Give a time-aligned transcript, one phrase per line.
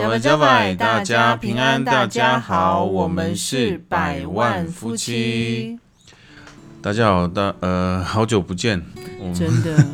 [0.00, 5.78] 加外加外，大家平安，大家好，我们是百万夫妻。
[6.82, 8.84] 大家好，大呃，好久不见，
[9.32, 9.86] 真的，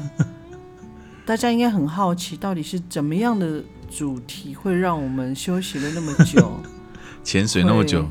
[1.26, 6.58] 大家应该很好奇，到底是怎么样的主题会让我们休息了那么久，
[7.22, 8.06] 潜水那么久，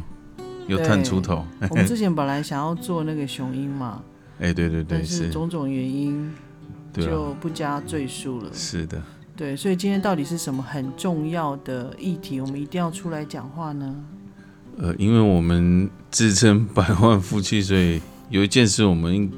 [0.67, 1.43] 又探出头。
[1.71, 4.03] 我们之前本来想要做那个雄鹰嘛，
[4.39, 6.31] 哎，对对对，但是种种原因
[6.93, 8.51] 就不加赘述了。
[8.53, 9.01] 是的。
[9.39, 13.95] 对，所以今天到底是什么很重要的议题，我们一定要出来讲话呢？
[14.77, 19.31] 呃，因为我们自称百万夫妻，所以有一件事，我们应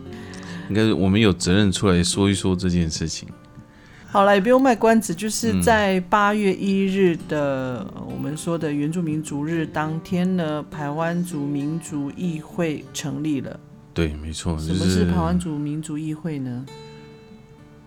[0.69, 3.29] 应该是我们有责任出来说一说这件事情。
[4.07, 13.59] 好了，也不用卖关子，就是在八月一日的我们说的原住民族日当天呢，台湾族民族议会成立了。
[13.93, 14.57] 对，没错。
[14.57, 16.65] 什么是台湾族民族议会呢？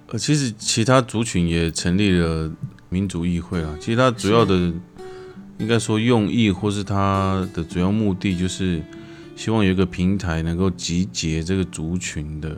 [0.09, 2.53] 呃，其实其他族群也成立了
[2.91, 3.75] 民族议会啊。
[3.81, 4.55] 其实它主要的，
[5.59, 8.83] 应该说用意或是它的主要目的，就是
[9.35, 12.55] 希望有一个平台能够集结这个族群的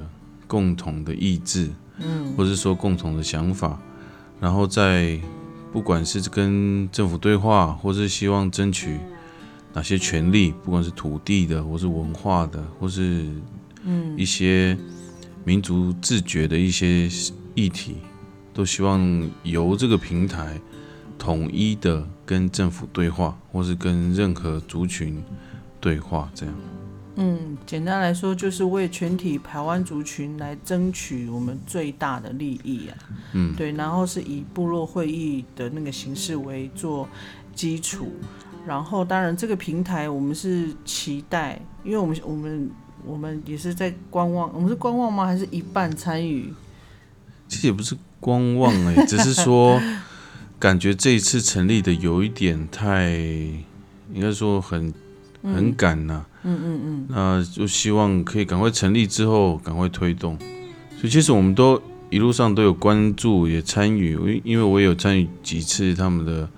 [0.48, 3.80] 共同的意志，嗯，或是说共同的想法，
[4.40, 5.18] 然后在
[5.72, 8.98] 不管是跟政府对话，或是希望争取
[9.72, 13.24] 哪些权利，不管是土地的，或是文化的，或是
[13.84, 14.76] 嗯一些。
[15.46, 17.08] 民族自觉的一些
[17.54, 17.98] 议题，
[18.52, 20.60] 都希望由这个平台
[21.16, 25.22] 统一的跟政府对话，或是跟任何族群
[25.80, 26.54] 对话，这样。
[27.14, 32.98] 嗯，简单来说，就是为全体台湾族群来争取我们最大的利益啊。
[33.32, 37.08] 嗯，对，然后是以部落会议的那个形式为做
[37.54, 38.08] 基础，
[38.66, 42.68] 然后当然这个平台我们是期待，因为我们我们。
[43.06, 45.24] 我们也是在观望，我们是观望吗？
[45.24, 46.52] 还是一半参与？
[47.48, 49.80] 其实也不是观望哎，只是说
[50.58, 54.92] 感觉这一次成立的有一点太，应该说很
[55.42, 56.26] 很赶呐。
[56.42, 57.06] 嗯嗯嗯。
[57.08, 60.36] 那就希望可以赶快成立之后赶快推动。
[60.98, 61.80] 所以其实我们都
[62.10, 66.48] 一路上都有关注也参与，因因为我有参与几次他们的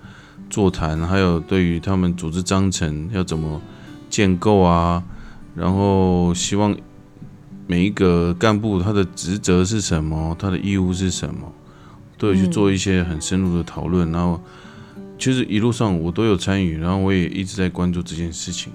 [0.49, 3.61] 座谈，还有对于他们组织章程要怎么
[4.09, 5.03] 建构啊。
[5.59, 6.73] 然后希望
[7.67, 11.51] 每一个干部他的职责是什么，他的义务是什么，
[12.17, 14.09] 都有去做一些很深入的讨论。
[14.13, 14.39] 然后
[15.17, 18.71] 其实一路上我都有参与，然后我也一直在关注这件事情。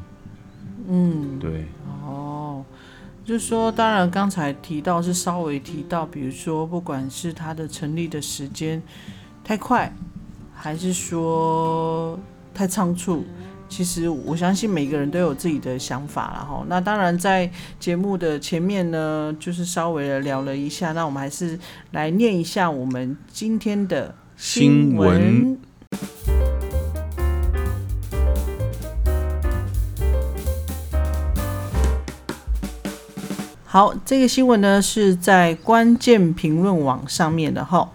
[0.87, 1.65] 嗯，对。
[2.05, 2.63] 哦，
[3.25, 8.83] 就是说，当然刚才提到是稍微提到，比如说不管是他的成立的时间
[9.43, 9.91] 太快，
[10.53, 12.21] 还是说
[12.53, 13.25] 太仓促。
[13.77, 16.65] 其实我相信每个人都有自己的想法然后。
[16.69, 20.93] 那当然在节目的前面呢，就是稍微的聊了一下。
[20.93, 21.59] 那我们还是
[21.91, 25.59] 来念一下我们今天的新闻。
[33.65, 37.91] 好，这个新闻呢是在关键评论网上面的哈。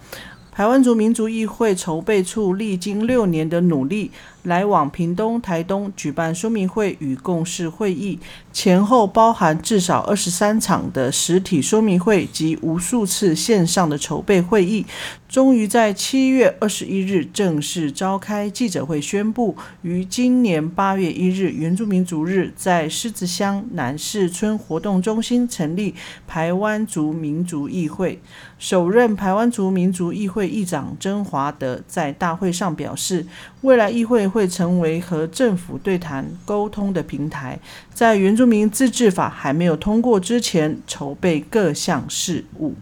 [0.52, 4.12] 台湾族民族议会筹备处历经六年的努力。
[4.44, 8.18] 来往屏东、台东举办说明会与共识会议，
[8.54, 14.86] 前后包含至少二十三场的实体说明会及无数次线上的筹备会议，
[15.28, 25.94] 终于在七月二十一日正式召开记者会，宣布于今年八月一日原住民族日在狮子乡南市村活动中心成立
[26.26, 28.22] 台湾族民族议会。
[28.58, 33.26] 首任台湾族民族议会议长曾华德在大会上表示，
[33.62, 34.29] 未来议会。
[34.30, 37.60] 会成为和政府对谈沟通的平台，
[37.94, 42.76] 在原住民自治法还没有通过之前，筹备各项事务。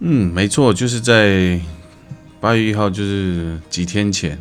[0.00, 1.60] 嗯，没错，就是在
[2.40, 4.38] 八月一号，就是几天前，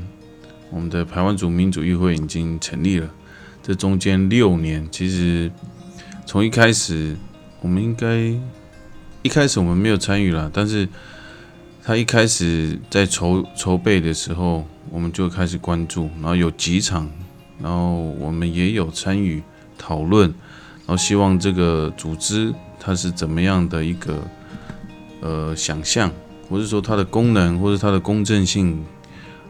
[0.71, 3.09] 我们的台湾族民主议会已经成立了。
[3.61, 5.51] 这中间六年，其实
[6.25, 7.15] 从一开始，
[7.61, 8.33] 我们应该。
[9.21, 10.87] 一开始我们没有参与了，但是
[11.83, 17.09] 他一开始在筹筹备的时候，我们就开始关注，然后有几场，
[17.61, 19.43] 然后我们也有参与
[19.77, 20.29] 讨论，
[20.85, 24.23] 然后希望这个组织它是怎么样的一个
[25.19, 26.09] 呃想象，
[26.49, 28.81] 或者说它的功能，或者它的公正性，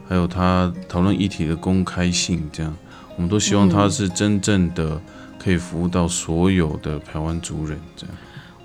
[0.08, 2.76] 还有它讨论议题的公开性，这样，
[3.16, 5.00] 我们都希望它是真正的
[5.38, 8.16] 可以服务到所有的台湾族人，这样。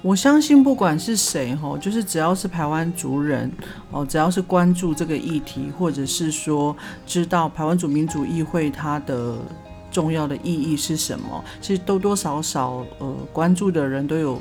[0.04, 3.50] 我相信不管是谁哈，就是只要是台湾族人
[3.90, 9.38] 哦，只要是关注这个议题，或者是说知道台湾族民主议会它的
[9.90, 14.38] 重要的意义是什么，其实多多少少呃关注的人都有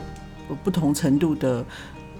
[0.65, 1.65] 不同程度的。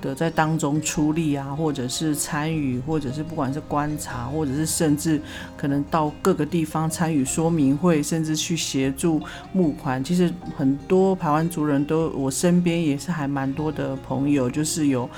[0.04, 5.22] 的在当中出力啊，或者是参与，或者是不管是观察，或者是甚至
[5.56, 9.22] 可能到各个地方参与说明会，甚至去协助
[9.54, 10.04] 募款。
[10.04, 15.10] 其实很多台湾族人都，我身边也是还蛮多的朋友，就是有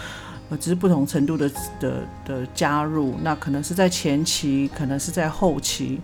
[0.49, 1.49] 呃，只是不同程度的
[1.79, 3.15] 的的加入。
[3.23, 5.99] 那可能是在前期，可能是在后期。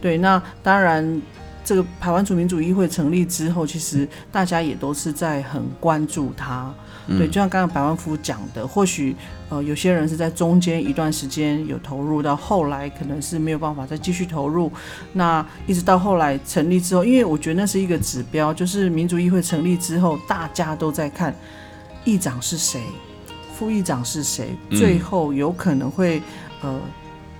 [0.00, 1.22] 对，那当然。
[1.68, 6.72] 这个台湾族民主议会成立之后，其实大家也都是在很关注它。
[7.06, 9.14] 对，就像刚刚百万夫讲的，或许
[9.48, 14.70] 呃有些人是在中间一段时间有投入，到后来可能是没有办法再继续投入。
[15.12, 21.34] 那一直到后来成立之后，因为我觉得那是一个指标，就是民族议会成立之后，大家都在看
[22.04, 22.82] 议长是谁，
[23.54, 26.20] 副议长是谁，最后有可能会
[26.62, 26.80] 呃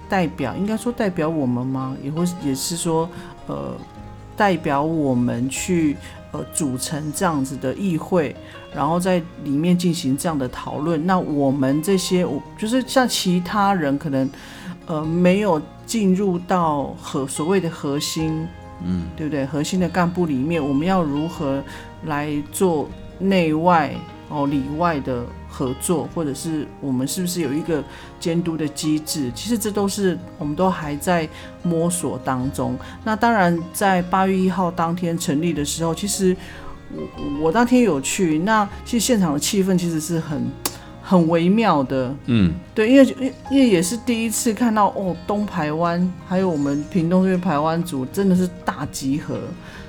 [0.09, 1.97] 代表，应该说代表我们吗？
[2.03, 3.09] 也会也是说
[3.47, 3.77] 呃。
[4.39, 5.97] 代表我们去
[6.37, 8.35] 呃组成这样子的议会，
[8.75, 11.07] 然后在里面进行这样的讨论。
[11.07, 14.29] 那我们这些，我就是像其他人可能
[14.87, 18.47] 呃没有进入到核所谓的核心，
[18.85, 19.47] 嗯，对不对？
[19.47, 21.63] 核心的干部里面，我们要如何
[22.05, 23.93] 来做内外
[24.29, 25.25] 哦里外的？
[25.57, 27.83] 合作，或者是我们是不是有一个
[28.21, 29.33] 监督的机制？
[29.35, 31.27] 其实这都是我们都还在
[31.63, 32.77] 摸索当中。
[33.05, 36.37] 那当然，在八月一号当天成立的时候，其实
[36.95, 38.39] 我我当天有去。
[38.41, 40.47] 那其实现场的气氛其实是很
[41.03, 42.15] 很微妙的。
[42.27, 49.39] 嗯，对，因为因因为也是第一次看到哦，东排湾还有我们屏东这边排湾族真的是大集合，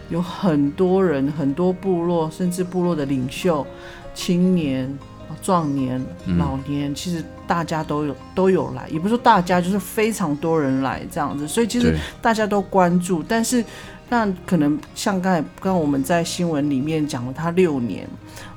[0.07, 3.67] 有很多人，很多部落，甚至部落的领袖、
[4.15, 4.97] 青年。
[5.41, 6.03] 壮年、
[6.38, 13.24] 老年，其实大家都有都有来，也不是说大家，就是非常多人来这样子，所以其实大家都关注。
[13.24, 13.63] 但是，
[14.09, 18.07] 那可能像刚才刚刚我们在新闻里面讲了，他六年，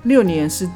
[0.04, 0.68] 六年是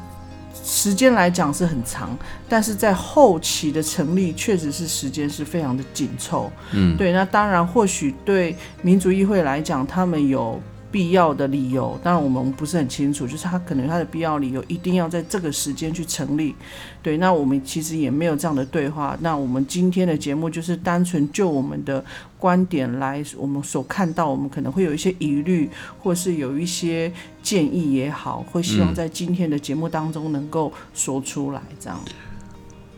[0.63, 6.51] 时间来讲是很长，但是在后期的成立，确实是时间是非常的紧凑。
[6.71, 7.11] 嗯，对。
[7.11, 10.61] 那当然，或许对民族议会来讲，他们有。
[10.91, 16.55] 必要的理由，当然我们不是很清楚，就是他可能他的必要理由一定要在这个时间去成立。
[17.03, 19.17] 对，那我们其实也没有这样的对话。
[19.19, 22.03] 那我们今天的节目就是单纯就我们的
[22.39, 27.11] 观点来，我们所看到，我们可能会有一些疑虑，或是有一些
[27.43, 31.61] 建议也好，会希望在今天的节目当中能够说出来。
[31.79, 31.99] 这样。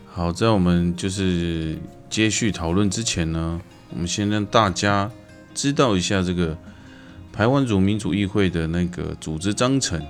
[0.06, 1.76] 好，在我们就是
[2.08, 5.10] 接续讨论之前呢，我们先让大家
[5.52, 6.56] 知道一下这个。
[7.38, 10.02] 台湾族民主议会的那个组织章程，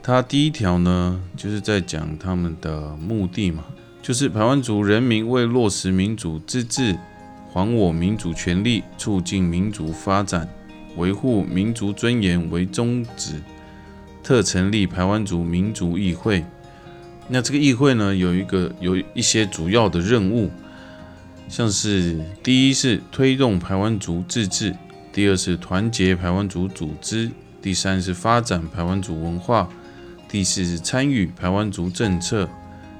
[0.00, 3.64] 它第一条呢，就是在讲他们的目的嘛，
[4.00, 6.96] 就是台湾族人民为落实民主自治、
[7.52, 10.48] 还我民主权利、促进民主发展、
[10.96, 13.42] 维护民族尊严为宗旨，
[14.22, 16.44] 特成立台湾族民主议会。
[17.26, 20.48] 那这个议会呢，有一个有一些主要的任务，
[21.48, 24.72] 像是第一是推动台湾族自治。
[25.12, 29.68] 第二是团结排湾族组织，第三是发展排湾族文化，
[30.26, 32.48] 第四是参与排湾族政策，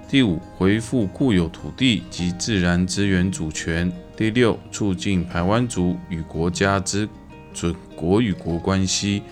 [0.09, 7.09] 第五恢复固有土地及自然资源主权，第六促进排湾族与国家之
[7.54, 9.23] 准国与国关系，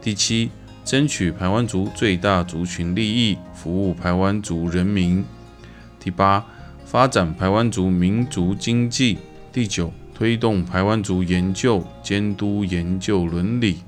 [0.00, 0.50] 第七
[0.84, 5.22] 争取排湾族最大族群利益，服务排湾族人民，
[6.00, 6.46] 第八
[6.86, 9.18] 发展排湾族民族经济，
[9.52, 9.92] 第九。
[10.14, 13.78] 推动排湾族研究、监督研究伦理。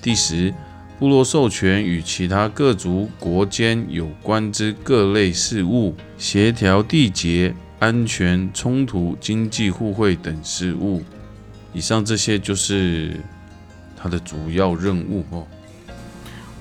[0.00, 0.52] 第十，
[0.98, 11.02] 部落授权与其他各族国间有关之各类事务，协调缔结安全冲突、经济互惠等事务。
[11.72, 13.16] 以上这些就是
[13.96, 15.46] 它的主要任务哦。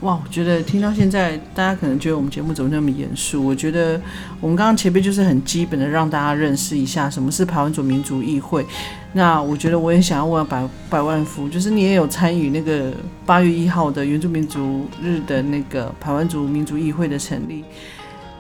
[0.02, 3.46] 哇，我觉得听到现在，大家可能觉得我们节目怎么那么严肃？
[3.46, 4.02] 我觉得
[4.40, 8.66] 我们刚刚前面就是很基本的让大家认识一下什么是排湾族民族议会。
[9.14, 12.92] 那我觉得我也想要问百百万福，就是你也有参与那个
[13.28, 17.64] 八月一号的原住民族日的那个排湾族民族议会的成立。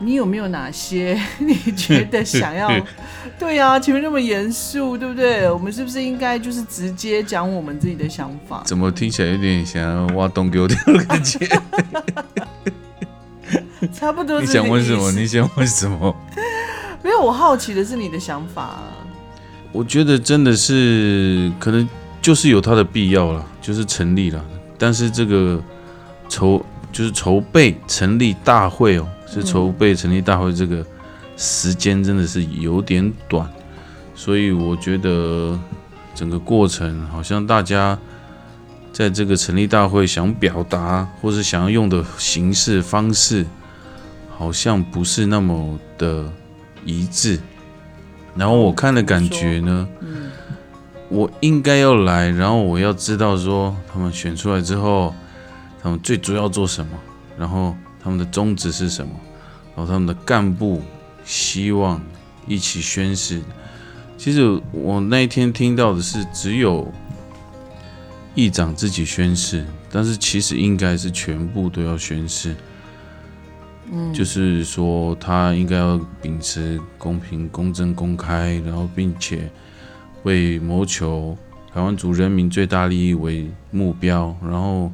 [0.01, 2.69] 你有没有哪些 你觉得想要？
[3.39, 5.49] 对呀，前面那么严肃，对不对？
[5.49, 8.63] 我们是不是应该就是直接讲我们自己的想法？
[8.65, 11.39] 怎么听起来有点想要挖洞给我跳的感觉？
[13.93, 14.39] 差不多。
[14.39, 15.11] 你想问什么？
[15.11, 16.15] 你想问什么？
[17.03, 18.79] 没有，我好奇的是你的想法。
[19.71, 21.87] 我觉得真的是可能
[22.21, 24.43] 就是有它的必要了，就是成立了。
[24.77, 25.61] 但是这个
[26.29, 30.85] 筹就是筹备成立大会哦，是筹备成立大会这个
[31.37, 33.49] 时间真的是有点短，
[34.13, 35.57] 所以我觉得
[36.13, 37.97] 整个过程好像大家
[38.91, 43.45] 在这个成立大会想表达或是想要用的形式方式，
[44.29, 46.25] 好像不是那么的
[46.83, 47.39] 一致。
[48.35, 49.87] 然后我看的感觉呢，
[51.09, 55.15] 我应该要来，然后我要知道说他们选出来之后，
[55.81, 56.91] 他们最主要做什么，
[57.37, 59.13] 然后他们的宗旨是什么，
[59.75, 60.81] 然后他们的干部
[61.23, 62.01] 希望
[62.47, 63.41] 一起宣誓。
[64.17, 66.91] 其实我那一天听到的是只有
[68.35, 72.55] 议长自己宣誓，但是其实应该是全部都要宣誓。
[74.13, 79.51] 就是说，他应该要秉持公平、公正、公开，然后并且
[80.23, 81.37] 为谋求
[81.73, 84.89] 台湾族人民最大利益为目标，然后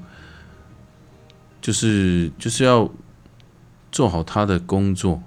[1.61, 2.89] 就是就是要
[3.91, 5.21] 做好他的工作。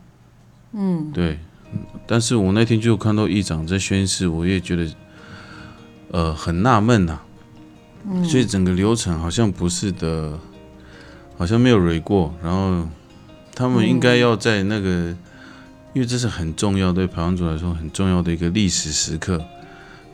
[0.72, 1.38] 嗯，对。
[2.06, 4.87] 但是我那天就看到议长在宣誓，我也觉得
[6.10, 7.20] 呃很纳闷呐。
[8.04, 8.25] 嗯。
[8.25, 10.38] 所以整个流程好像不是的，
[11.37, 12.88] 好像没有蕊过，然后。
[13.52, 15.14] 他们应该要在那个，
[15.92, 19.44] 因为这是很重要，对排湾族来说很重要的一个历史时刻，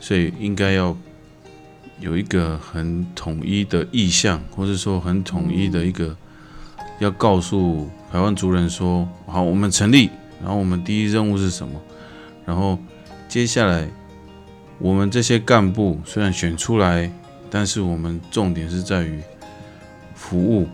[0.01, 0.97] 所以应该要
[1.99, 6.15] 有一个很统一的意向，或者说很统一的一个，
[6.99, 10.09] 要告诉台湾族人说：好，我们成立，
[10.41, 11.79] 然后我们第一任务是什么？
[12.45, 12.77] 然后
[13.27, 13.89] 接下来
[14.79, 17.11] 我们这些干部虽然选出来，
[17.49, 19.21] 但是我们重点是在于
[20.13, 20.67] 服务。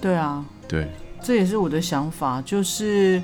[0.00, 0.88] 对啊，对。
[1.20, 3.20] 这也是我的想法，就是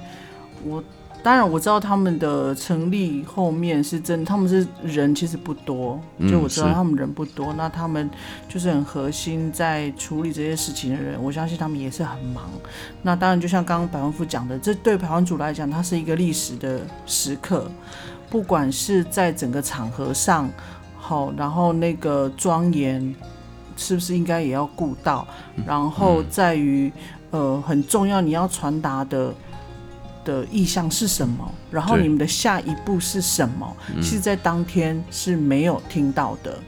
[0.65, 0.83] 我
[1.25, 8.11] 当然我知道他们的成立后面是真，他们是人其实不多，就我知道他们人不多，那他们
[8.47, 12.45] 就是很核心在处理这些事情的人，我相信他们也是很忙。
[13.01, 17.71] 那当然就像刚刚百万富讲的，这对台湾组来讲，它是一个历史的时刻，
[18.29, 20.47] 不管是在整个场合上
[20.99, 23.15] 好，然后那个庄严
[23.79, 25.27] 是不是应该也要顾到，
[25.67, 26.93] 然后在于。
[27.31, 29.35] 呃，很重要，你要传达的
[30.25, 31.51] 的意向是什么？
[31.71, 33.77] 然后你们的下一步是什么？
[34.01, 36.59] 其实，在当天是没有听到的。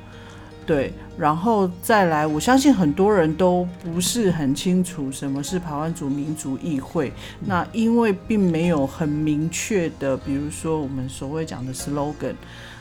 [0.65, 7.13] 对，然后再来，我相信很多人都不是很清楚什么是台湾族民族议会。
[7.45, 12.35] 那因为并没有很明确的，比如说我们所谓讲的 slogan，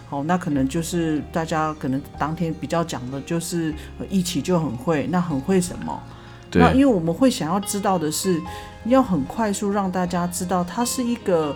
[0.09, 3.71] 好，那可能就是大家可能当天比较讲的就是
[4.09, 6.01] 一起就很会，那很会什么？
[6.53, 8.41] 那因为我们会想要知道的是，
[8.85, 11.55] 要很快速让大家知道它是一个，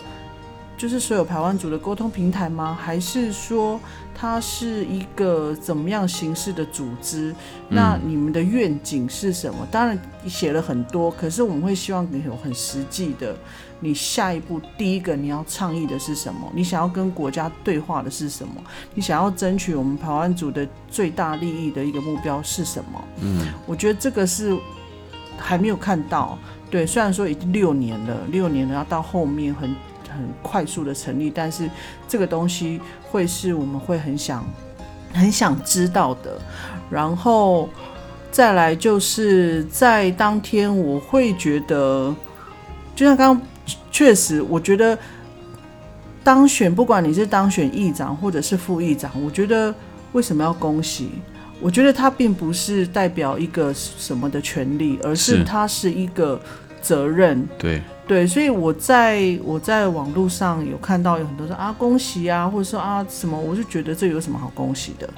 [0.77, 2.77] 就是所有台湾族的沟通平台吗？
[2.79, 3.79] 还是说
[4.15, 7.33] 它是一个怎么样形式的组织？
[7.69, 9.67] 那你们的愿景是什么？
[9.69, 13.36] 当然写了很多，可是我们会希望你有很实际的，
[13.79, 16.51] 你下一步第一个你要倡议的是什么？
[16.55, 18.55] 你想要跟国家对话的是什么？
[18.95, 23.03] 你想要争取我们台湾族的最大利益的一个目标是什么？
[23.21, 24.57] 嗯，我觉得这个是。
[25.39, 26.38] 还没有看到，
[26.69, 29.69] 对，虽然说已经六年了，六年了，要到后面很
[30.10, 31.69] 很快速的成立，但是
[32.08, 34.46] 这个东西会是我们会很想
[35.13, 36.38] 很想知道的。
[36.89, 37.69] 然后
[38.31, 42.13] 再来就是在当天，我会觉得，
[42.96, 43.48] 就像刚刚，
[43.91, 44.98] 确实，我觉得
[46.24, 49.74] 当选，不管你是当选议长或者是副议长，我觉得
[50.12, 51.12] 为什么要恭喜？
[51.62, 56.39] 我觉得它并不是代表一个什么的权利，而是它是一个
[56.82, 57.48] 责任。
[57.58, 65.10] 对对，所以我在我在网络上有看到有很多说啊恭喜啊，或者说啊什么，我就觉得这有什么好恭喜的？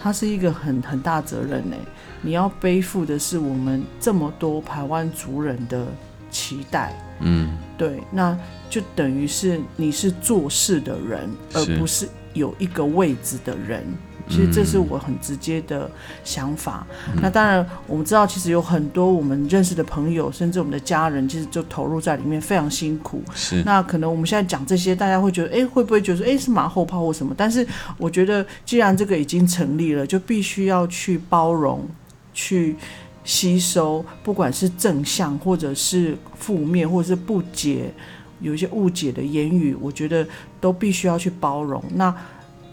[0.00, 1.76] 它是一个很很大责任呢，
[2.20, 5.86] 你要背负的是我们这么多台湾族人的
[6.30, 6.92] 期待。
[7.20, 8.36] 嗯，对，那
[8.68, 13.84] 就等于是你是做事的人，而不是有一个位置的人。
[14.28, 15.90] 其实这是我很直接的
[16.24, 16.86] 想法。
[17.20, 23.22] 那当然，我们知道，其实有很多我们认识的朋友，甚至我们的家人，其实就投入在里面，非常辛苦。
[23.34, 23.62] 是。
[23.64, 27.34] 那可能我们现在讲这些，大家会觉得，哎，会不会觉得说，哎，是马后炮或什么？
[27.36, 27.66] 但是
[27.98, 31.86] 我觉得，既然这个已经成立了，就必须要去包容、
[32.32, 32.76] 去
[33.24, 37.92] 吸收，不管是正向或者是负面，或者是不解，
[38.40, 40.26] 有一些误解的言语，我觉得
[40.60, 41.82] 都必须要去包容。
[41.94, 42.14] 那。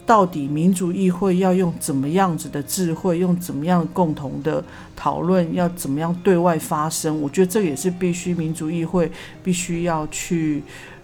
[0.10, 4.64] 到底民主议会要用怎么样子的智慧，用怎么样共同的
[4.96, 7.22] 讨论，要怎么样对外发声？
[7.22, 9.12] 我觉得这也是必须民主议会
[9.44, 10.64] 必须要去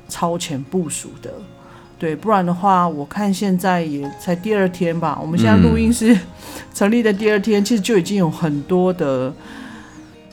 [0.10, 1.32] 超前部署的。
[2.00, 5.20] 对，不然的话，我看现在也才第二天吧。
[5.22, 6.18] 我们现在录音是
[6.74, 9.32] 成立的第二天，其实就已经有很多的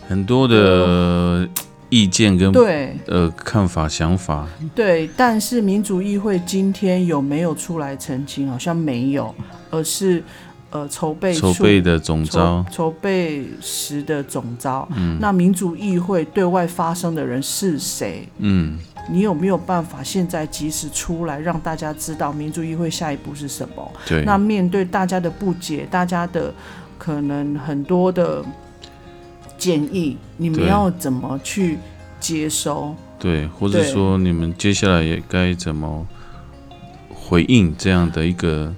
[0.08, 1.46] 很多的
[1.92, 4.48] 意见跟对呃看法想法。
[4.74, 8.48] 对，但是民主议会今天有没有出来澄清？
[8.48, 9.34] 好像没有，
[9.70, 10.24] 而是
[10.70, 14.88] 呃筹备筹备的总招筹备时的总招。
[14.96, 18.26] 嗯，那民主议会对外发声的人是谁？
[18.38, 18.78] 嗯。
[19.10, 23.92] 你有没有办法现在及时出来，让大家知道民主议会下一步是什么？
[24.06, 24.24] 对。
[24.24, 26.54] 那面对大家的不解，大家的
[26.98, 28.44] 可能很多的
[29.62, 31.78] 建议，你们要怎么去
[32.18, 32.96] 接收？
[33.16, 36.04] 对，或者说你们接下来也该怎么
[37.08, 38.74] 回应这样的一个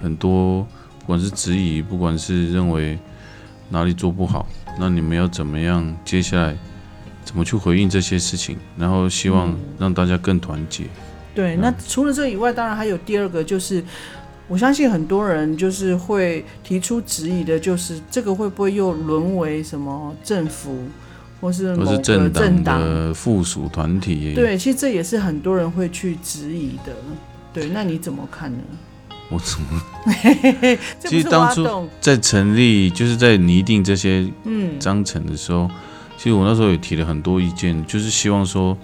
[0.00, 0.64] 很多，
[1.00, 2.96] 不管是质疑，不管是认为
[3.68, 4.46] 哪里做不好，
[4.78, 6.56] 那你们要怎么样接下来？
[7.24, 8.56] 怎么去回应这些事情？
[8.78, 10.84] 然后希望让大家更团结。
[11.34, 13.82] 对，那除了这以外，当然还有第二个，就是
[14.48, 20.84] 我相信很多人就是会提出质疑的，就是这个会不会又沦为什么政府
[21.40, 24.32] 或是某个政党的附属团体？
[24.34, 26.94] 对，其实这也是很多人会去质疑的。
[27.52, 28.58] 对，那你怎么看呢？
[29.28, 29.82] 我怎么？
[31.04, 35.68] 其实当初在成立，就是在拟定这些嗯章程的时候。
[36.16, 38.76] 其实我那时候也提了很多意见，就是希望说，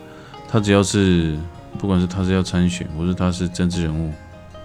[0.46, 1.34] 他只要是
[1.78, 4.12] 不管是他是要参选，或是他是政治人物，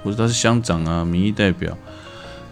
[0.08, 1.78] 或者他是乡长啊、民意代表，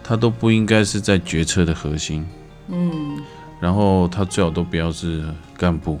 [0.04, 2.26] 他都不应该是在决策的核心。
[2.68, 3.16] 嗯。
[3.58, 5.24] 然后他最好都不要是
[5.56, 5.98] 干部，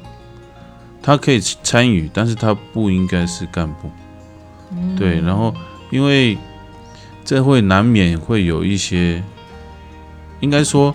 [1.02, 3.90] 他可以参与，但是他不应该是干部。
[4.72, 4.94] 嗯。
[4.94, 5.54] 对，然后
[5.90, 6.36] 因为
[7.24, 9.24] 这会难免会有一些，
[10.40, 10.94] 应该说，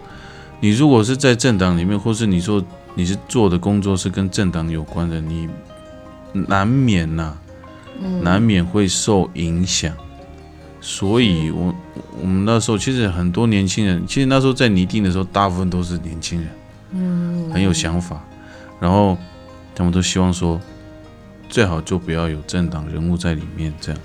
[0.60, 2.64] 你如果是在政党里面，或是你说。
[2.94, 5.48] 你是做的工作是跟政党有关的，你
[6.34, 7.38] 难免呐，
[8.22, 9.96] 难免会受影响。
[10.82, 11.74] 所以，我
[12.20, 16.50] 我们那时候其实很多年轻人，其实那时候在拟定的时候，大部分都是年轻人，
[16.92, 18.22] 嗯，很有想法，
[18.80, 19.18] 然后
[19.74, 20.60] 他们都希望说，
[21.48, 24.02] 最好就不要有政党人物在里面，这样，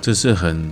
[0.00, 0.70] 这是很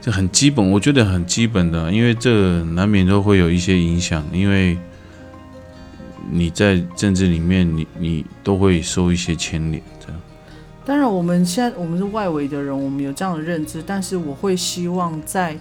[0.00, 4.76] 这很基本，我觉得很基本的，因为这难免都会有一些影响，因为。
[6.30, 10.20] 你在政治里面，你你都会受一些牵连，这样。
[10.84, 15.56] 当然，我们现在我们是外围的人，我们有这样的认知，但是我会希望在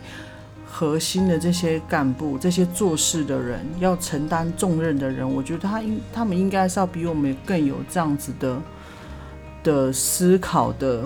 [0.65, 8.61] 核心的这些干部、这些做事的人，要承担重任的人，我觉得他应他们应该是要比我们更有这样子的
[9.63, 11.03] 的思考的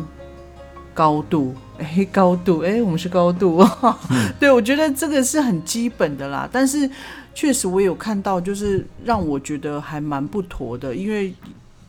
[0.93, 1.53] 高度。
[1.77, 3.61] 哎，高度，哎，我们是高度，
[4.39, 6.89] 对我觉得这个是很基本的啦，但是。
[7.37, 11.33] 确实，我有看到，就是让我觉得还蛮不妥的，因为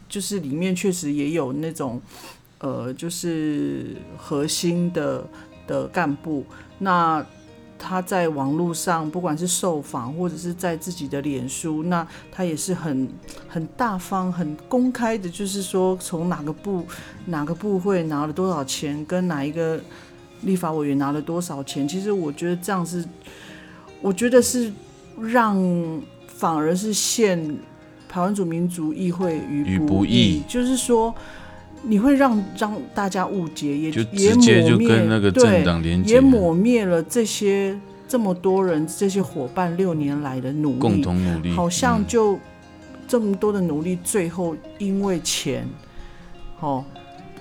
[0.08, 2.00] 就是里面确实也有那种，
[2.58, 5.24] 呃，就是核心的
[5.66, 6.44] 的干部，
[6.78, 7.24] 那
[7.78, 13.08] 他在网络上，不管是受访或者是在自己的脸书，那他也是很
[13.48, 16.86] 很大方、很公开的，就是说从哪个部
[17.26, 19.80] 哪个部会拿了多少钱，跟哪一个
[20.42, 21.86] 立法委员拿了多少钱。
[21.86, 23.04] 其实我觉得这样是，
[24.00, 24.72] 我觉得是。
[25.18, 25.56] 让
[26.26, 27.58] 反而是现
[28.08, 31.14] 台湾主民族议会与不义，就是说
[31.82, 35.64] 你会让让大家误解，也也抹灭对，
[36.04, 42.38] 也抹灭了这些这么多人这些伙伴六年来的努力，共同努力，好像就
[43.06, 45.68] 这么多的努力，最后因为钱，
[46.60, 46.84] 哦，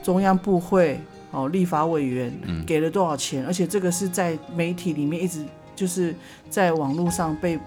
[0.04, 1.00] 中央部会
[1.32, 2.32] 哦，立法委员
[2.66, 5.44] 给了多少钱，而且这个是在媒体里面一直。
[5.76, 6.16] 就是
[6.50, 7.60] 在网络上被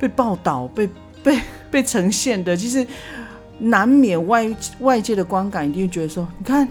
[0.00, 0.88] 被报道、被
[1.22, 2.86] 被 被呈现的，其实
[3.58, 6.68] 难免外外界的观感一定会觉得说：你看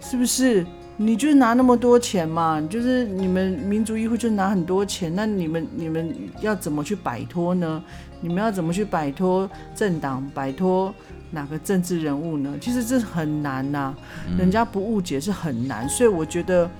[0.00, 0.64] 是不是？
[0.96, 2.60] 你就拿那么多钱嘛？
[2.70, 7.82] 就是你们民族议会就拿很多钱，那你们你们要怎么去摆脱呢？
[8.20, 10.94] 你们要怎么去摆脱政党、摆脱
[11.32, 12.56] 哪个政治人物呢？
[12.60, 13.92] 其实这很难呐，
[14.38, 16.70] 人家不误解是很难，所以我觉得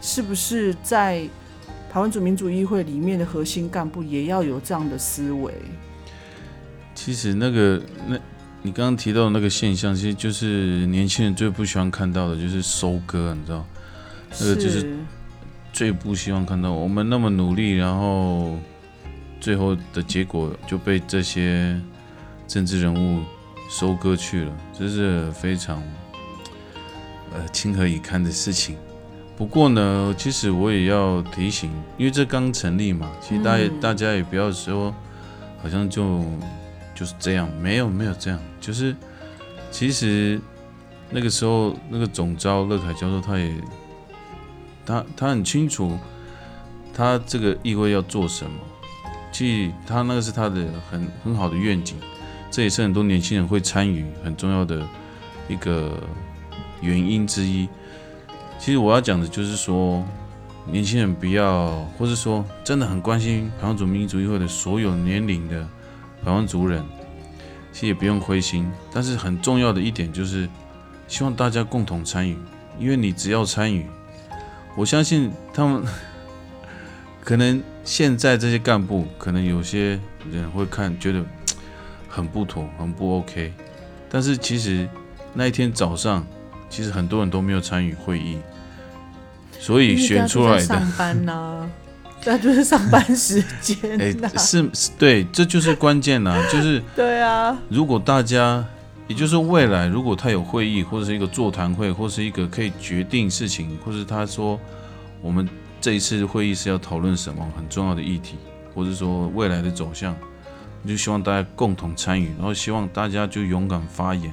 [0.00, 1.26] 是不是在。
[1.90, 5.54] 台湾主民主议会里面的核心干部也要有这样的思维。
[7.04, 8.16] 其实那个，那
[8.62, 13.62] 你刚刚提到的那个现象，其实就是年轻人最不喜欢看到的，就是收割，你知道？
[14.40, 14.96] 那个就是
[15.70, 18.58] 最不希望看到我们那么努力，然后
[19.38, 21.78] 最后的结果就被这些
[22.48, 23.22] 政治人物
[23.68, 25.82] 收割去了，这是非常
[27.34, 28.78] 呃情何以堪的事情。
[29.36, 34.94] 不过呢，其实我也要提醒，因为这刚成立嘛，其实大家大家也不要说，
[35.62, 36.24] 好像就
[36.94, 38.94] 就是这样，没有没有这样，就是
[39.70, 40.40] 其实
[41.10, 43.52] 那个时候那个总招乐凯教授他也
[44.86, 45.98] 他他很清楚
[46.94, 48.58] 他这个议会要做什么，
[49.32, 51.96] 其实他那个是他的很很好的愿景，
[52.50, 54.86] 这也是很多年轻人会参与很重要的
[55.48, 56.00] 一个
[56.80, 57.68] 原因之一。
[58.58, 60.02] 其实我要讲的就是说，
[60.70, 65.68] 年轻人不要，或者说真的很关心台湾族民主议会的所有年龄的
[66.24, 66.82] 台湾族人，
[67.72, 68.70] 其实也不用灰心。
[68.92, 70.48] 但是很重要的一点就是，
[71.06, 72.36] 希望大家共同参与，
[72.78, 73.86] 因为你只要参与，
[74.74, 75.84] 我相信他们
[77.22, 81.22] 可能现在这些干部，可能有些人会看觉得
[82.08, 83.52] 很不妥，很不 OK。
[84.08, 84.88] 但是其实
[85.34, 86.26] 那一天早上，
[86.70, 88.38] 其实很多人都没有参与会议。
[89.58, 91.70] 所以选出来的上班呢，
[92.24, 93.76] 那就是上班时间。
[94.00, 97.56] 哎，是，对，这就是关键呐，就是 对啊。
[97.68, 98.64] 如果大家，
[99.06, 104.58] 也就是未来，如果他有会议，或者是一个座谈会，或是一个可以决定事情，或是他说
[105.20, 105.48] 我们
[105.80, 108.36] 这一次会议是要讨论什么很重要的议题，
[108.74, 110.16] 或者说未来的走向，
[110.86, 114.32] 就希望大家共同参与，然后希望大家就勇敢发言。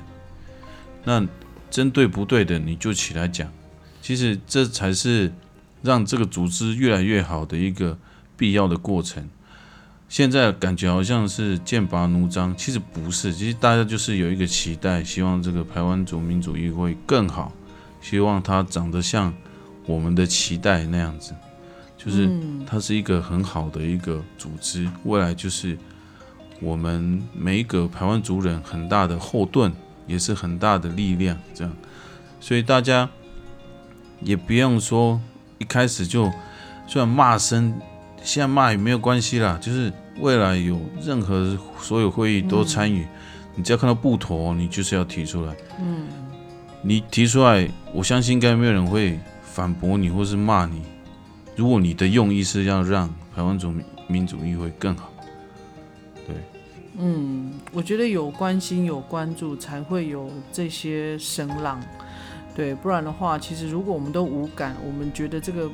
[1.04, 1.25] 那
[1.69, 3.51] 针对不对的，你就起来讲。
[4.01, 5.32] 其实这才是
[5.82, 7.98] 让这个组织越来越好的一个
[8.38, 9.30] 必要的过程。
[10.08, 13.34] 现在感觉好像是剑拔弩张，其实不是。
[13.34, 17.52] 其实大家就是有一个期待，希望这个台湾族民主议会更好，
[18.02, 19.34] 希望它长得像
[19.86, 21.34] 我们的期待那样子，
[21.98, 22.30] 就是
[22.67, 25.78] 它是一个很好的一个组织，未来就是
[26.60, 29.72] 我们每一个台湾族人很大的后盾，
[30.08, 31.38] 也是很大的力量。
[31.54, 31.74] 这样，
[32.39, 33.10] 所以大家。
[34.24, 35.20] 也不用说
[35.62, 36.32] 一开始就，
[36.88, 37.71] 虽然骂声，
[38.24, 39.60] 现在骂也没有关系啦。
[39.62, 43.06] 就是未来有任何所有会议都参与，
[43.56, 45.56] 你只要看到不妥，你就是要提出来。
[45.80, 46.08] 嗯，
[46.82, 50.82] 你提出来，我相信应该没有人会反驳你或是骂你。
[51.56, 53.71] 如果你的用意是要让台湾主
[54.08, 55.13] 民主议会更好，
[56.26, 56.36] 对，
[56.97, 61.80] 嗯，我觉得有关心有关注才会有这些声浪。
[62.53, 65.69] 对，不然的话，其实如果我们都无感，我们觉得这个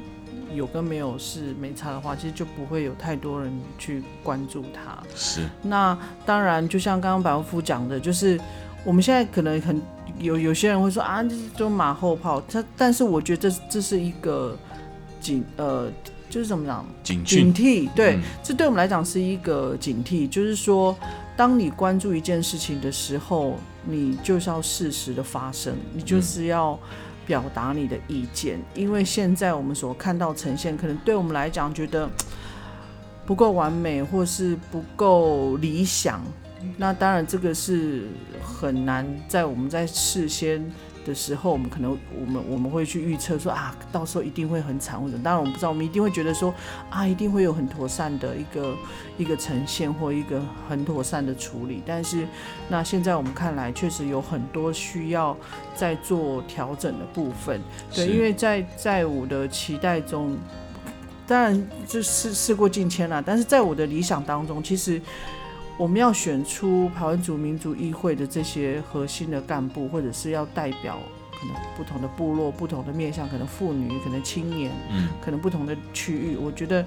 [0.54, 5.02] 有跟没有是没差的话，其实就不会有太多人去关注它。
[5.16, 5.42] 是。
[5.64, 8.40] 那当然，就像刚刚白夫夫讲的，就是
[8.86, 9.82] 我们现在可能很
[10.20, 12.40] 有有些人会说啊，这都马后炮。
[12.42, 14.56] 他但是我觉得这这是一个
[15.20, 15.92] 警呃，
[16.30, 16.86] 就是怎么讲？
[17.04, 17.90] 警警惕。
[17.96, 20.96] 对，这对我们来讲是一个警惕，就是说。
[21.38, 26.78] 当你关注一件事情的时候，你就是要适时的发生，你就是要
[27.28, 28.60] 表达你的意见。
[28.74, 32.10] 因为现在我们所看到呈现，可能对我们来讲觉得
[33.28, 36.22] 不够完美，或是不够理想。
[36.76, 38.08] 那当然，这个是
[38.44, 40.66] 很难在我们在事先。
[41.08, 46.54] 的时候，我们可能我们我们会去预测说啊，到时候一定会很惨或者，当然我们不知道，我们一定会觉得说
[46.90, 48.76] 啊，一定会有很妥善的一个
[49.18, 51.82] 一个呈现或一个很妥善的处理。
[51.86, 52.28] 但是
[52.68, 55.36] 那现在我们看来，确实有很多需要
[55.74, 57.62] 在做调整的部分。
[57.96, 60.38] 对，因为在在我的期待中，
[61.26, 63.24] 当然这是事过境迁了。
[63.26, 65.02] 但是在我的理想当中，其实。
[65.78, 70.98] 我们要选出台湾族民族议会的这些核心的干部，或者是要代表
[71.40, 76.36] 可能不同的部落、不同的面向，可能妇女、可能青年，嗯，可能不同的区域。
[76.36, 76.84] 我觉得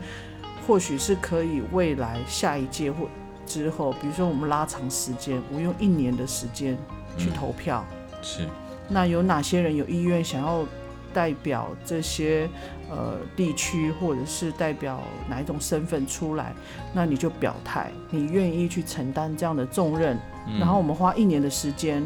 [0.66, 3.08] 或许是可以未来下一届或
[3.46, 6.76] 之后，比如说我们拉长时间，我用一年的时间
[7.16, 7.84] 去投票。
[8.22, 8.48] 是。
[8.88, 10.66] 那有哪些人有意愿想要
[11.12, 12.48] 代表这些？
[12.92, 16.52] 呃，地区或者是代表哪一种身份出来，
[16.92, 20.18] 那你就表态，你愿意去承担这样的重任。
[20.58, 22.02] 然后我们花一年的时间，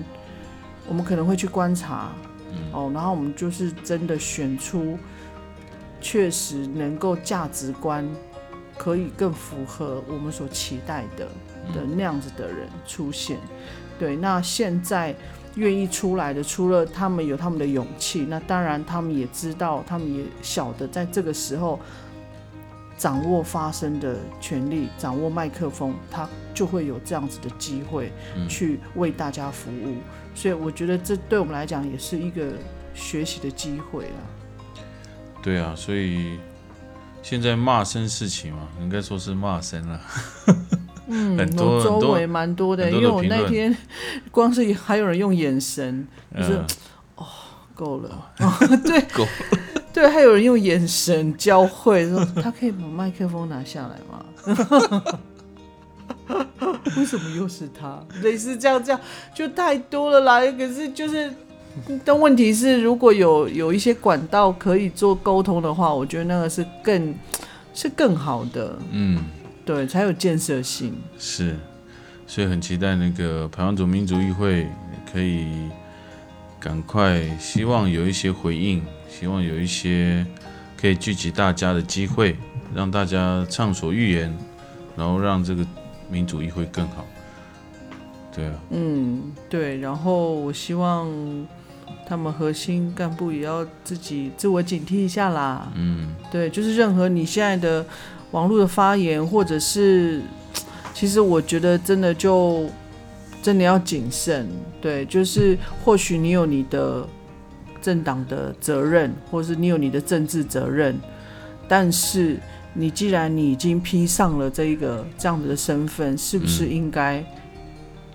[0.87, 2.13] 我们可能会去观察，
[2.71, 4.99] 哦，然后我们就是真的选出
[6.03, 8.07] 确实能够价值观
[8.77, 11.25] 可以更符合我们所期待的
[11.75, 13.39] 的那样子的人出现。
[13.99, 15.15] 对，那现在。
[15.57, 21.79] 愿意出来的，除了他们有他们的勇气，那当然他们也知道，他们也晓得，在这个时候
[22.97, 28.13] 掌握发声的权利，掌握麦克风，他就会有这样子的机会
[28.49, 29.97] 去为大家服务。
[30.35, 32.53] 所以我觉得这对我们来讲也是一个
[32.95, 34.21] 学习的机会啊。
[35.43, 36.39] 对啊，所以
[37.23, 40.01] 现在骂声事情嘛，应该说是骂声了。
[41.07, 43.77] 嗯，我周围蛮多的，因为我那天
[44.31, 46.53] 光是还有人用眼神，就是
[47.17, 47.27] 哦，
[47.75, 48.31] 够了，
[48.85, 49.27] 对， 够，
[49.93, 54.25] 对，还有人用眼神交汇，说他可以把麦克风拿下来吗？
[56.97, 58.03] 为什么又是他？
[58.23, 59.01] 类似这样这样，
[59.35, 60.41] 就太多了啦。
[60.53, 61.31] 可是就是
[62.05, 67.15] 但问题是，如果有有一些管道可以做沟通的话，我觉得那个是更
[67.75, 69.19] 是更好的，嗯，
[69.65, 70.95] 对，才有建设性。
[71.19, 71.57] 是，
[72.27, 74.67] 所以很期待那个台湾族民族议会
[75.11, 75.47] 可以
[76.61, 80.27] 赶快，希望有一些回应，希望有一些
[80.81, 82.37] 可以聚集大家的机会，
[82.75, 84.37] 让大家畅所欲言，
[84.97, 85.67] 然后让这个
[86.11, 87.05] 民主议会更好。
[88.35, 91.09] 对啊，嗯，对，然后我希望
[92.07, 95.73] 他们核心干部也要自己自我警惕一下啦。
[95.77, 97.87] 嗯，对，就是任何你现在的
[98.35, 100.21] 网络的发言，或者是，
[100.93, 102.69] 其实我觉得真的就
[103.41, 104.49] 真的要谨慎。
[104.81, 107.07] 对，就是或许你有你的
[107.81, 110.99] 政党的责任，或是你有你的政治责任，
[111.69, 112.41] 但是
[112.73, 117.25] 你既然你已经披上了这一个这样子的身份，是不是应该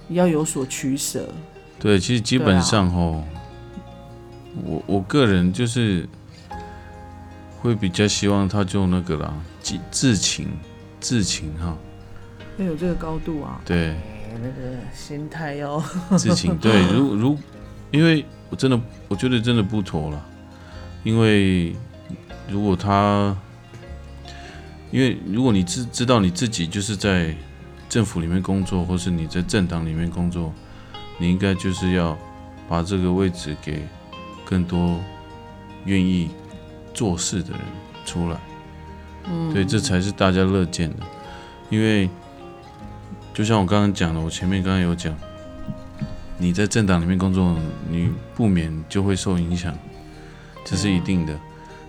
[0.09, 1.29] 要有所取舍？
[1.79, 3.23] 对，其实基本上吼，
[4.65, 6.05] 我我个人就是
[7.61, 10.47] 会比较希望他就那个啦，自自情
[10.99, 11.77] 自情哈，
[12.57, 13.97] 要有这个高度啊，对，哎
[14.41, 15.79] 那个心态要
[16.17, 17.37] 自情对， 如如，
[17.91, 20.25] 因为我真的我觉得真的不妥了，
[21.03, 21.75] 因为
[22.49, 23.35] 如果他，
[24.91, 27.35] 因为如果你知知道你自己就是在
[27.89, 30.53] 政府里面工作，或是你在政党里面工作，
[31.17, 32.17] 你应该就是要
[32.69, 33.83] 把这个位置给
[34.45, 34.99] 更多
[35.85, 36.29] 愿意
[36.99, 37.61] 做事的人
[38.05, 38.37] 出来。
[39.23, 40.97] 嗯，对，这才是大家乐见的。
[41.69, 42.09] 因为
[43.33, 45.15] 就像我刚刚讲的，我前面刚刚有讲，
[46.37, 47.55] 你在政党里面工作，
[47.89, 49.73] 你不免就会受影响，
[50.65, 51.33] 这是一定的。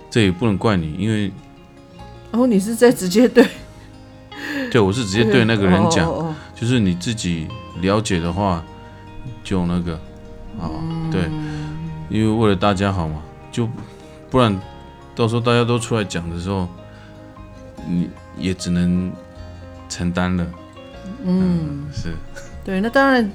[0.08, 1.32] 这也不能怪你，因为
[2.30, 3.44] 然后你是在直接对
[4.70, 7.48] 对我是直接对那个人讲，哦哦哦就是你自己
[7.80, 8.64] 了解的话，
[9.42, 9.94] 就那个
[10.60, 10.70] 啊，
[11.10, 11.22] 对，
[12.08, 13.20] 因为为了大家好嘛，
[13.50, 13.68] 就
[14.30, 14.56] 不然
[15.14, 16.68] 到时候大家都出来讲的时候，
[17.86, 19.12] 你也只能
[19.88, 20.46] 承担了。
[21.24, 22.14] 嗯，是，
[22.64, 23.30] 对，那当然，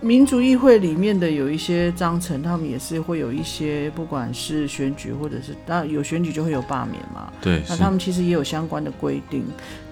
[0.00, 9.44] 民主议会里面的有一些章程，他们也是会有一些，不管是选举或者是当然有选举就会有罢免嘛，对，那他们其实也有相关的规定。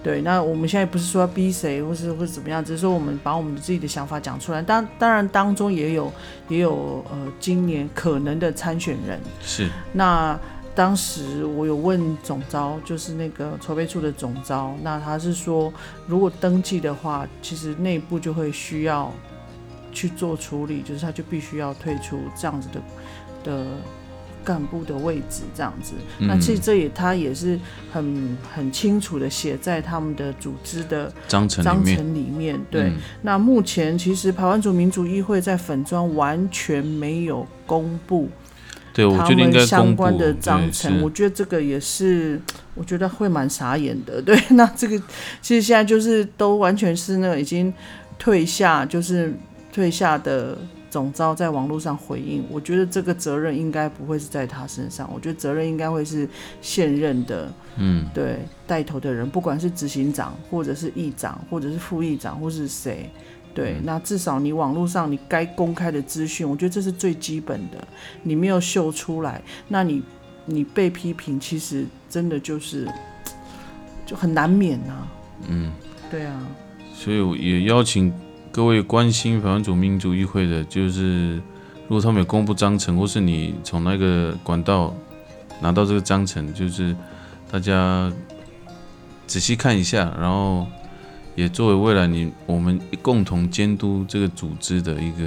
[0.03, 4.61] 对，那我们现在不是说要逼谁，或是或是怎么样，只是说我们把我们自己的想法讲出来。
[4.61, 6.11] 当当然当中也有
[6.49, 10.37] 也有呃，今年可能的参选人，是，那
[10.73, 15.71] 当时我有问总招，就是那个筹备处的总招，那他是说，
[16.07, 19.11] 如果登记的话，其实内部就会需要
[19.91, 22.81] 去做处理，就是他就必须要退出这样子的
[23.43, 23.65] 的
[24.45, 25.93] 干部的位置，这样子。
[26.19, 27.59] 那其实这也他也是
[27.91, 32.57] 很很清楚的写在他们的组织的章程章，程里面。
[32.71, 38.29] 对，嗯那目前其实台湾族民主议会在粉砖完全没有公布。
[38.93, 42.39] 对，我他觉得应该们相，关的，章程，我，觉得这个也是，
[42.75, 44.19] 我觉得会蛮傻眼的。
[44.23, 44.97] 对，那这个
[45.41, 47.73] 其实现在就是都完全是那个已经
[48.19, 49.33] 退下，就是
[49.71, 50.57] 退下的
[50.89, 56.27] 总招在网络上回应，我觉得这个责任应该不会是在他身上，我觉得责任应该会是
[56.61, 63.09] 现任的嗯，对带头的人，不管是执行长，或者是议长，或者是副议长，或是谁，
[63.53, 67.77] 对，那至少你网络上你该公开的资讯，我觉得这是最基本的，
[68.23, 70.01] 你没有秀出来，那你
[70.45, 72.87] 你被批评，其实真的就是
[74.05, 75.07] 就很难免呐、
[75.47, 75.71] 嗯，
[76.09, 76.47] 对啊，
[76.93, 78.13] 所以我也邀请
[78.51, 81.35] 各位关心台湾主民主议会的，就是
[81.87, 84.93] 如果他们有公布章程，或是你从那个管道
[85.61, 86.95] 拿到这个章程，就是
[87.51, 88.11] 大家
[89.27, 90.65] 仔细看一下，然后
[91.41, 95.23] 也作为未来你我们共同监督这个组织的一个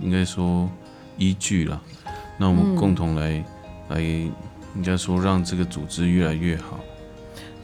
[0.00, 0.70] 应该说
[1.18, 1.82] 依据了。
[2.38, 3.44] 那我们共同来、
[3.88, 6.78] 来，应该说让这个组织越来越好。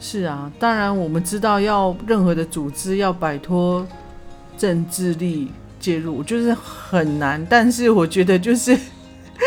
[0.01, 3.87] 是啊，当然我们知道要任何的组织要摆脱
[4.57, 8.77] 政治力介入，就是很难，但是我觉得就是。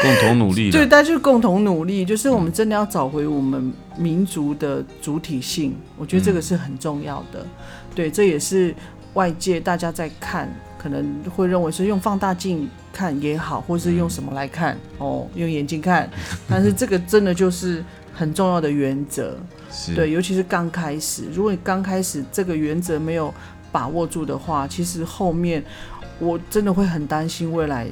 [0.02, 7.46] 共同努力对，的，大家就共同努力，就是我们真的要找回我们民族的主体性，我觉得这个是很重要的。
[7.94, 8.74] 对，这也是
[9.14, 16.09] 外界大家在看，可能会认为是用放大镜看也好，或是用什么来看哦，用眼睛看，
[16.48, 19.37] 但是这个真的就是很重要的原则。
[19.94, 23.33] 对，尤其是刚开始，如果你刚开始这个原则没有
[23.72, 25.62] 把握住的话，其实后面
[26.18, 27.88] 我真的会很担心未来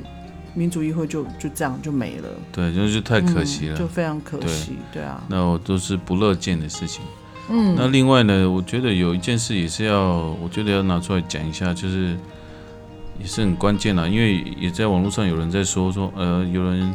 [0.55, 2.29] 民主议会就就这样就没了。
[2.53, 3.77] 对，就是太可惜了。
[3.77, 7.03] 嗯就非常可惜，对啊，那我都是不乐见的事情。
[7.49, 12.17] 嗯，那另外呢，我觉得有一件事也是要，我觉得要拿出来讲一下，就是
[13.21, 16.95] 也是很关键啦，因为也在网络上有人在说说，呃，有人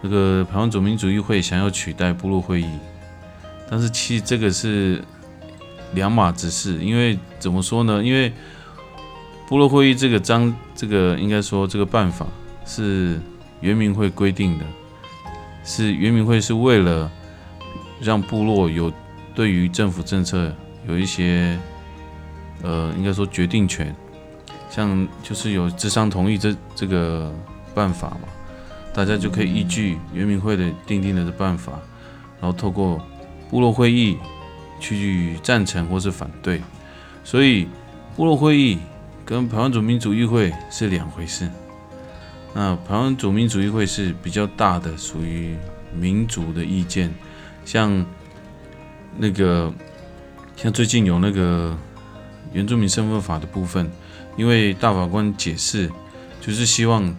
[0.00, 2.68] 那个台湾总民主义会想要取代部落会议，
[3.70, 5.02] 但是其实这个是
[5.92, 8.02] 两码子事，因为怎么说呢？
[8.02, 8.32] 因为
[9.46, 12.26] 部落会议这个章，这个应该说这个办法
[12.64, 13.20] 是
[13.60, 14.64] 原民会规定的，
[15.62, 17.10] 是原民会是为了
[18.00, 18.90] 让部落有
[19.34, 20.54] 对于政府政策
[20.86, 21.58] 有一些
[22.62, 23.94] 呃，应该说决定权。
[24.70, 27.32] 像就是有智商同意这这个
[27.76, 28.28] 办法嘛，
[28.92, 31.74] 大家就可以依据原民会的定定的这办法，
[32.40, 33.00] 然后透过
[33.48, 34.18] 部落会议
[34.80, 36.60] 去赞成或是反对，
[37.22, 37.68] 所以
[38.16, 38.78] 部落会议
[39.24, 41.48] 跟台湾主民主议会是两回事。
[42.52, 45.56] 那台湾主民主议会是比较大的，属于
[45.96, 47.14] 民主的意见，
[47.64, 48.04] 像
[49.16, 49.72] 那个
[50.56, 51.76] 像最近有那个
[52.52, 53.90] 原住民身份法的部分。
[54.36, 55.88] 因为大法官解释，
[56.40, 57.16] 就是希望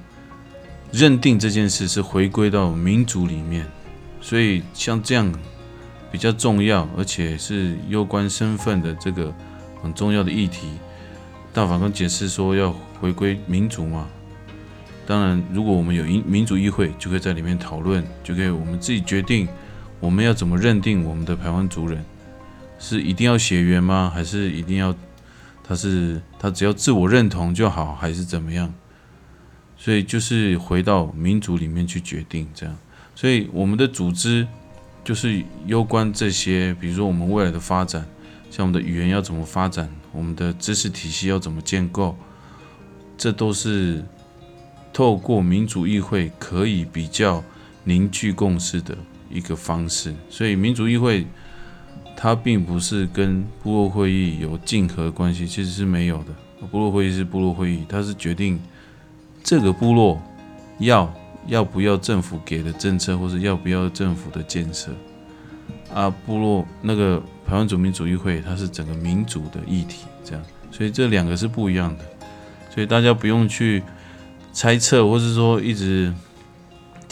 [0.91, 3.65] 认定这件事是回归到民主里面，
[4.19, 5.33] 所以像这样
[6.11, 9.33] 比较重要，而且是攸关身份的这个
[9.81, 10.67] 很重要的议题，
[11.53, 14.09] 大法官解释说要回归民主嘛。
[15.07, 19.47] 当然，如果我们有民民主议会，就可以在里面讨论，就可以我们自己决定
[19.99, 22.03] 我们要怎么认定我们的台湾族人，
[22.77, 24.11] 是一定要血缘吗？
[24.13, 24.95] 还是一定要？
[25.67, 28.71] 他是他只要自我认同就好，还是怎么样？
[29.77, 32.77] 所以就是回到民主里面去决定这样。
[33.15, 34.47] 所以我们的组织
[35.03, 38.05] 就是攸关这些，比如说我们未来的发展，
[38.51, 42.15] 像我们的语言要怎么发展，我们的知识体系要怎么建构，
[43.17, 44.05] 这都是
[44.93, 47.43] 透过民主议会可以比较
[47.85, 48.95] 凝聚共识的
[49.29, 50.13] 一个方式。
[50.29, 51.25] 所以民主议会。
[52.17, 56.67] 它并不是跟部落会议有竞合关系，其实是没有的。
[56.71, 58.57] 部落会议是部落会议，它是决定
[59.43, 60.19] 这个部落
[60.79, 61.13] 要
[61.47, 64.93] 要不要政府给的政策，或是要不要政府的建设。
[65.93, 72.05] 啊，部落那个台湾主民主议会，它是整个民主的议题，这样，所以这两个是不一样的。
[72.73, 73.83] 所以大家不用去
[74.53, 76.13] 猜测，或是说一直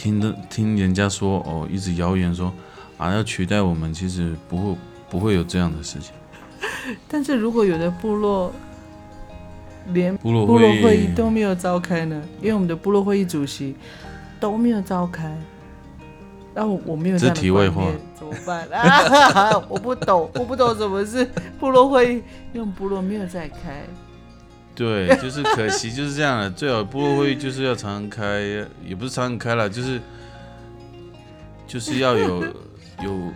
[0.04, 2.52] 听的听人家说哦，一直谣言说
[2.98, 4.78] 啊要取代我们，其实不会。
[5.10, 6.12] 不会有这样的事情。
[7.08, 8.52] 但是如果有的部落
[9.90, 12.20] 连部落会议都没有召开呢？
[12.42, 13.76] 因为我们的部落会议主席
[14.40, 15.38] 都没有召开，
[16.56, 19.64] 那我没有这样的观念怎么办啊？
[19.70, 21.24] 我不懂，我不懂什么是
[21.60, 23.86] 部落会议，因为部落没有在开。
[24.76, 26.52] 对，就是可惜就是这样的。
[26.52, 28.42] 最好部落会议就是要常常开，
[28.86, 30.02] 也不是常常开了，就是
[31.68, 32.44] 就是要有
[33.04, 33.34] 有。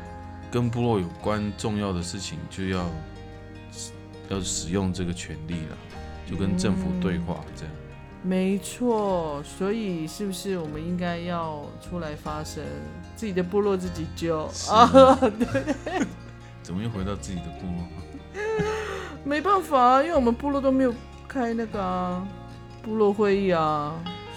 [0.50, 2.89] 跟部落有关重要的事情，就要
[4.30, 5.78] 要使用这个权利了，
[6.26, 7.73] 就跟政府对话这样。
[8.23, 12.63] 没错，所以是不是我们应该要出来发声，
[13.13, 15.19] 自己的部落自己救啊？
[15.38, 16.06] 对。
[16.63, 17.84] 怎么又回到自己的部落？
[19.26, 20.95] 没办法，因为我们部落都没有
[21.28, 22.22] 开那个
[22.82, 23.94] 部落会议啊，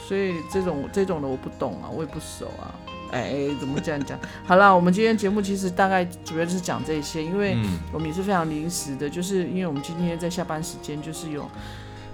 [0.07, 2.75] 所以这种这种的我不懂啊，我也不熟啊。
[3.13, 4.17] 哎，怎么这样讲？
[4.47, 7.57] 好了，我们今天节目其实大概主要就是讲这些，因为
[7.93, 11.51] 我们也是非常临时的，就是因为我们今天在下班时间就是有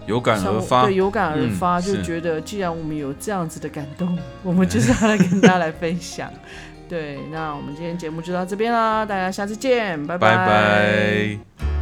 [0.06, 6.30] 有感而发，对，有感而发，就觉得既然我们有这样子的感动， 我们就是要来跟大家来分享。
[6.88, 11.75] 对，那我们今天节目就到这边啦，大家下次见，拜拜。